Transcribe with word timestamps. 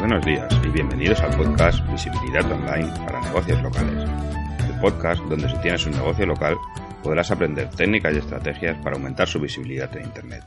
Buenos 0.00 0.24
días 0.24 0.48
y 0.64 0.68
bienvenidos 0.70 1.20
al 1.20 1.36
podcast 1.36 1.86
Visibilidad 1.92 2.50
Online 2.50 2.88
para 3.04 3.20
negocios 3.20 3.62
locales. 3.62 4.08
El 4.66 4.80
podcast 4.80 5.22
donde 5.24 5.46
si 5.46 5.60
tienes 5.60 5.84
un 5.84 5.92
negocio 5.92 6.24
local 6.24 6.56
podrás 7.02 7.30
aprender 7.30 7.68
técnicas 7.68 8.14
y 8.14 8.18
estrategias 8.18 8.78
para 8.78 8.96
aumentar 8.96 9.28
su 9.28 9.38
visibilidad 9.38 9.94
en 9.94 10.04
Internet. 10.04 10.42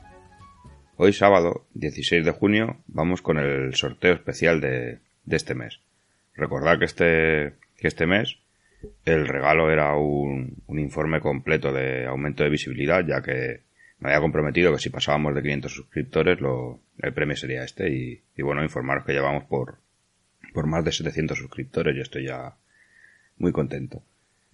Hoy 0.98 1.14
sábado, 1.14 1.68
16 1.76 2.26
de 2.26 2.32
junio, 2.32 2.78
vamos 2.88 3.22
con 3.22 3.38
el 3.38 3.76
sorteo 3.76 4.14
especial 4.14 4.60
de, 4.60 5.02
este 5.30 5.54
mes. 5.54 5.82
Recordad 6.34 6.80
que 6.80 6.86
este, 6.86 7.54
que 7.78 7.88
este 7.88 8.08
mes 8.08 8.40
el 9.06 9.28
regalo 9.28 9.70
era 9.70 9.96
un, 9.96 10.64
un 10.66 10.80
informe 10.80 11.20
completo 11.20 11.72
de 11.72 12.08
aumento 12.08 12.44
de 12.44 12.50
visibilidad, 12.50 13.06
ya 13.06 13.22
que 13.22 13.62
me 14.00 14.10
había 14.10 14.22
comprometido 14.22 14.72
que 14.72 14.80
si 14.80 14.90
pasábamos 14.90 15.36
de 15.36 15.42
500 15.42 15.72
suscriptores, 15.72 16.42
lo, 16.42 16.82
el 17.00 17.14
premio 17.14 17.36
sería 17.36 17.64
este. 17.64 17.90
Y, 17.90 18.42
bueno, 18.42 18.64
informaros 18.64 19.06
que 19.06 19.14
llevamos 19.14 19.46
por, 19.46 19.78
por 20.54 20.68
más 20.68 20.84
de 20.84 20.92
700 20.92 21.38
suscriptores 21.38 21.96
y 21.96 22.02
estoy 22.02 22.26
ya 22.26 22.56
muy 23.38 23.52
contento. 23.52 24.04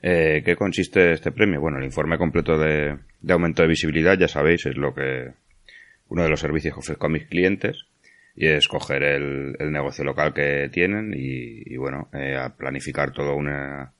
Eh, 0.02 0.42
¿Qué 0.46 0.56
consiste 0.56 1.14
este 1.14 1.32
premio? 1.32 1.60
Bueno, 1.60 1.78
el 1.78 1.86
informe 1.86 2.18
completo 2.18 2.58
de, 2.58 2.98
de, 3.22 3.34
aumento 3.34 3.62
de 3.62 3.68
visibilidad, 3.68 4.18
ya 4.18 4.28
sabéis, 4.28 4.66
es 4.66 4.78
lo 4.78 4.94
que 4.94 5.34
uno 6.08 6.24
de 6.24 6.30
los 6.30 6.40
servicios 6.40 6.74
que 6.74 6.80
ofrezco 6.80 7.08
a 7.08 7.10
mis 7.10 7.26
clientes 7.26 7.86
y 8.36 8.48
es 8.48 8.68
coger 8.68 9.04
el, 9.04 9.56
el 9.60 9.72
negocio 9.72 10.06
local 10.06 10.34
que 10.34 10.70
tienen 10.72 11.14
y, 11.14 11.62
y 11.66 11.76
bueno, 11.76 12.10
eh, 12.14 12.38
a 12.38 12.56
planificar 12.56 13.12
todo 13.12 13.36
una, 13.36 13.94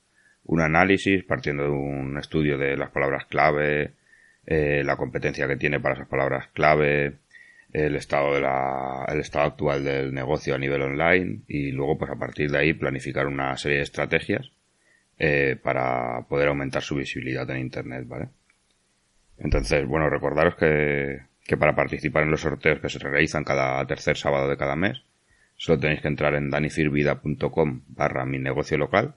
un 0.44 0.60
análisis 0.60 1.24
partiendo 1.24 1.64
de 1.64 1.70
un 1.70 2.18
estudio 2.18 2.56
de 2.56 2.76
las 2.76 2.90
palabras 2.90 3.26
clave, 3.26 3.92
eh, 4.46 4.82
la 4.84 4.96
competencia 4.96 5.46
que 5.46 5.56
tiene 5.56 5.80
para 5.80 5.94
esas 5.94 6.08
palabras 6.08 6.48
clave, 6.52 7.18
el 7.72 7.96
estado 7.96 8.34
de 8.34 8.40
la, 8.40 9.04
el 9.08 9.20
estado 9.20 9.46
actual 9.46 9.84
del 9.84 10.12
negocio 10.12 10.54
a 10.54 10.58
nivel 10.58 10.82
online 10.82 11.42
y 11.46 11.70
luego 11.70 11.98
pues 11.98 12.10
a 12.10 12.16
partir 12.16 12.50
de 12.50 12.58
ahí 12.58 12.72
planificar 12.72 13.26
una 13.26 13.56
serie 13.56 13.78
de 13.78 13.84
estrategias 13.84 14.50
eh, 15.18 15.56
para 15.62 16.22
poder 16.28 16.48
aumentar 16.48 16.82
su 16.82 16.96
visibilidad 16.96 17.48
en 17.50 17.58
internet, 17.58 18.06
¿vale? 18.08 18.28
Entonces, 19.38 19.86
bueno, 19.86 20.10
recordaros 20.10 20.56
que, 20.56 21.20
que 21.44 21.56
para 21.56 21.74
participar 21.74 22.24
en 22.24 22.30
los 22.30 22.40
sorteos 22.40 22.80
que 22.80 22.88
se 22.88 22.98
realizan 22.98 23.44
cada 23.44 23.84
tercer 23.86 24.16
sábado 24.16 24.48
de 24.48 24.56
cada 24.56 24.76
mes, 24.76 25.02
solo 25.56 25.78
tenéis 25.78 26.00
que 26.00 26.08
entrar 26.08 26.34
en 26.34 26.50
danifirvida.com 26.50 27.82
barra 27.88 28.24
mi 28.24 28.38
negocio 28.38 28.78
local 28.78 29.14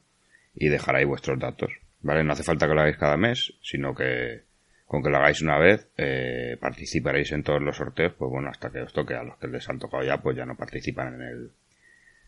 y 0.54 0.68
dejar 0.68 0.96
ahí 0.96 1.06
vuestros 1.06 1.40
datos, 1.40 1.72
¿vale? 2.02 2.24
No 2.24 2.34
hace 2.34 2.44
falta 2.44 2.68
que 2.68 2.74
lo 2.74 2.82
hagáis 2.82 2.98
cada 2.98 3.18
mes, 3.18 3.54
sino 3.62 3.96
que 3.96 4.44
con 4.88 5.02
que 5.02 5.10
lo 5.10 5.18
hagáis 5.18 5.42
una 5.42 5.58
vez, 5.58 5.88
eh, 5.98 6.58
participaréis 6.60 7.32
en 7.32 7.44
todos 7.44 7.62
los 7.62 7.78
sorteos, 7.78 8.14
pues 8.14 8.30
bueno, 8.30 8.50
hasta 8.50 8.70
que 8.70 8.82
os 8.82 8.94
toque 8.94 9.16
a 9.16 9.24
los 9.24 9.38
que 9.38 9.48
les 9.48 9.68
han 9.70 9.80
tocado 9.80 10.04
ya, 10.04 10.22
pues 10.22 10.38
ya 10.38 10.46
no 10.46 10.56
participan 10.56 11.16
en 11.16 11.22
el, 11.22 11.52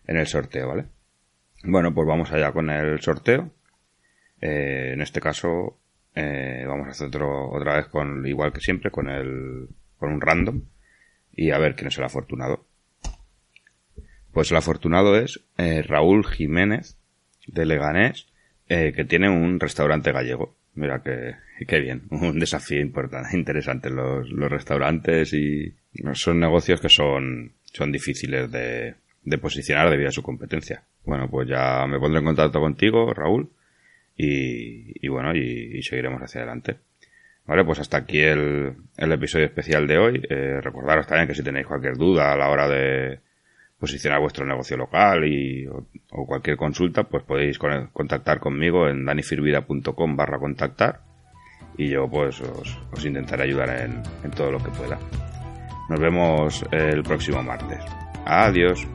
en 0.08 0.18
el 0.18 0.28
sorteo, 0.28 0.70
¿vale? 0.70 0.86
Bueno, 1.64 1.94
pues 1.94 2.08
vamos 2.08 2.32
allá 2.32 2.52
con 2.52 2.70
el 2.70 3.00
sorteo. 3.02 3.52
Eh, 4.42 4.92
en 4.94 5.02
este 5.02 5.22
caso, 5.22 5.78
eh, 6.16 6.66
vamos 6.68 6.88
a 6.88 6.92
hacer 6.92 7.08
otro, 7.08 7.52
otra 7.52 7.76
vez 7.76 7.88
con, 7.88 8.26
igual 8.26 8.52
que 8.52 8.62
siempre, 8.62 8.92
con 8.92 9.10
el, 9.10 9.68
con 9.98 10.12
un 10.12 10.22
random 10.22 10.64
y 11.34 11.52
a 11.52 11.60
ver 11.60 11.76
quién 11.76 11.88
es 11.90 11.98
el 11.98 12.06
afortunado. 12.06 12.66
Pues 14.32 14.52
el 14.52 14.58
afortunado 14.58 15.18
es 15.18 15.40
Raúl 15.58 16.26
Jiménez 16.26 16.98
de 17.48 17.66
Leganés, 17.66 18.28
que 18.68 19.06
tiene 19.08 19.30
un 19.30 19.62
restaurante 19.62 20.12
gallego. 20.12 20.56
Mira 20.76 21.02
que, 21.02 21.36
qué 21.66 21.80
bien, 21.80 22.04
un 22.12 22.40
desafío 22.40 22.82
importante, 22.82 23.36
interesante. 23.36 23.90
Los, 23.90 24.30
los 24.30 24.50
restaurantes 24.50 25.34
y 25.34 25.74
son 26.14 26.40
negocios 26.40 26.82
que 26.82 26.90
son, 26.90 27.54
son 27.64 27.92
difíciles 27.92 28.52
de, 28.52 28.96
de 29.24 29.38
posicionar 29.38 29.90
debido 29.90 30.10
a 30.10 30.14
su 30.14 30.22
competencia. 30.22 30.84
Bueno, 31.06 31.30
pues 31.30 31.48
ya 31.48 31.86
me 31.88 32.00
pondré 32.00 32.20
en 32.20 32.26
contacto 32.26 32.60
contigo, 32.60 33.14
Raúl, 33.14 33.50
y, 34.18 35.06
y 35.06 35.08
bueno, 35.08 35.36
y, 35.36 35.82
seguiremos 35.84 36.22
hacia 36.22 36.42
adelante. 36.42 36.78
Vale, 37.46 37.64
pues 37.64 37.80
hasta 37.80 37.98
aquí 37.98 38.22
el, 38.22 38.74
el 38.98 39.12
episodio 39.12 39.46
especial 39.46 39.88
de 39.88 39.98
hoy. 39.98 40.22
Eh, 40.30 40.60
recordaros 40.62 41.06
también 41.06 41.28
que 41.28 41.36
si 41.36 41.44
tenéis 41.44 41.68
cualquier 41.68 41.96
duda 41.96 42.34
a 42.34 42.38
la 42.38 42.50
hora 42.50 42.68
de, 42.68 43.20
posicionar 43.80 44.20
vuestro 44.20 44.46
negocio 44.46 44.78
local 44.78 45.26
y, 45.26 45.68
o, 45.68 46.26
cualquier 46.26 46.58
consulta, 46.58 47.04
pues 47.04 47.24
podéis 47.24 47.60
contactar 47.60 48.40
conmigo 48.40 48.88
en 48.88 49.06
danifirvida.com 49.06 50.16
barra 50.16 50.40
contactar 50.40 51.02
y 51.78 51.90
yo 51.90 52.10
pues 52.10 52.40
os, 52.42 52.80
os 52.92 53.06
intentaré 53.06 53.44
ayudar 53.44 53.82
en, 53.82 54.02
en 54.24 54.32
todo 54.32 54.52
lo 54.52 54.60
que 54.60 54.72
pueda. 54.72 54.98
Nos 55.90 56.00
vemos 56.00 56.66
el 56.72 57.04
próximo 57.04 57.44
martes. 57.44 57.84
Adiós. 58.26 58.88